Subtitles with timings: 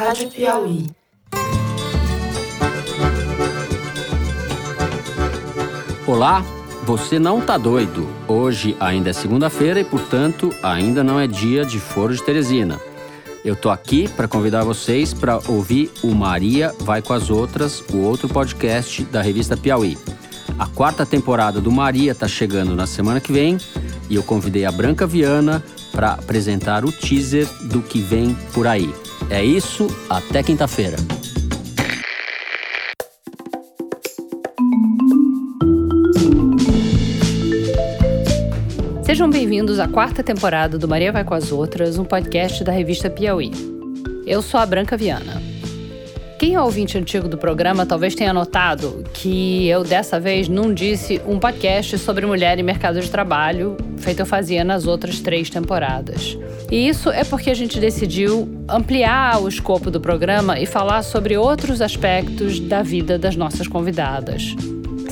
[0.00, 0.86] Rádio Piauí.
[6.06, 6.42] Olá,
[6.84, 8.08] você não tá doido.
[8.26, 12.80] Hoje ainda é segunda-feira e, portanto, ainda não é dia de Foro de Teresina.
[13.44, 17.98] Eu tô aqui para convidar vocês para ouvir o Maria Vai com as Outras, o
[17.98, 19.98] outro podcast da revista Piauí.
[20.58, 23.58] A quarta temporada do Maria tá chegando na semana que vem
[24.08, 25.62] e eu convidei a Branca Viana
[25.92, 28.90] para apresentar o teaser do que vem por aí.
[29.32, 30.96] É isso, até quinta-feira.
[39.04, 43.08] Sejam bem-vindos à quarta temporada do Maria Vai com as Outras, um podcast da revista
[43.08, 43.52] Piauí.
[44.26, 45.40] Eu sou a Branca Viana.
[46.36, 51.20] Quem é ouvinte antigo do programa talvez tenha notado que eu dessa vez não disse
[51.24, 56.36] um podcast sobre mulher e mercado de trabalho, feito eu fazia nas outras três temporadas.
[56.70, 61.36] E isso é porque a gente decidiu ampliar o escopo do programa e falar sobre
[61.36, 64.54] outros aspectos da vida das nossas convidadas.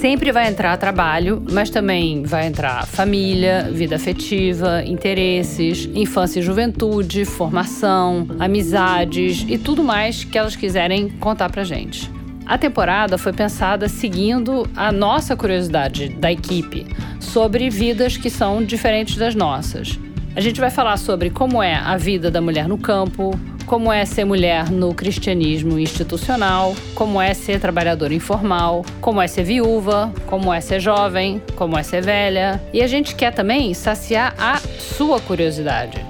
[0.00, 7.26] Sempre vai entrar trabalho, mas também vai entrar família, vida afetiva, interesses, infância e juventude,
[7.26, 12.10] formação, amizades e tudo mais que elas quiserem contar pra gente.
[12.50, 16.84] A temporada foi pensada seguindo a nossa curiosidade da equipe
[17.20, 19.96] sobre vidas que são diferentes das nossas.
[20.34, 24.04] A gente vai falar sobre como é a vida da mulher no campo, como é
[24.04, 30.52] ser mulher no cristianismo institucional, como é ser trabalhadora informal, como é ser viúva, como
[30.52, 32.60] é ser jovem, como é ser velha.
[32.72, 36.04] E a gente quer também saciar a sua curiosidade.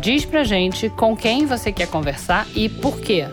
[0.00, 3.28] Diz pra gente com quem você quer conversar e por quê.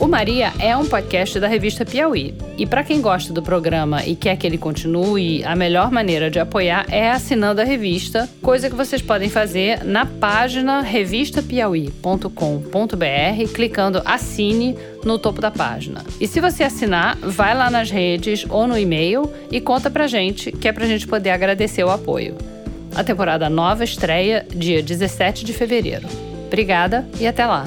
[0.00, 2.32] O Maria é um podcast da revista Piauí.
[2.56, 6.38] E para quem gosta do programa e quer que ele continue, a melhor maneira de
[6.38, 14.78] apoiar é assinando a revista, coisa que vocês podem fazer na página revistapiauí.com.br, clicando Assine
[15.04, 16.04] no topo da página.
[16.20, 20.52] E se você assinar, vai lá nas redes ou no e-mail e conta pra gente,
[20.52, 22.36] que é pra gente poder agradecer o apoio.
[22.94, 26.06] A temporada nova estreia dia 17 de fevereiro.
[26.46, 27.66] Obrigada e até lá!